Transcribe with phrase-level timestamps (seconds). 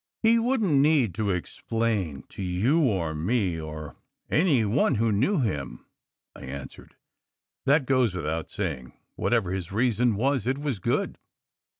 [0.23, 3.97] "He wouldn t need to explain to you, or me, or
[4.31, 5.85] any one who knew him,"
[6.35, 6.95] I answered.
[7.67, 8.93] "That goes without saying.
[9.15, 11.19] Whatever his reason was, it was good.